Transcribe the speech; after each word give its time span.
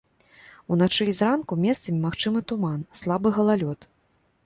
Уначы 0.75 1.03
і 1.11 1.13
зранку 1.19 1.59
месцамі 1.67 1.99
магчымы 2.09 2.45
туман, 2.53 2.79
слабы 3.05 3.27
галалёд. 3.41 3.79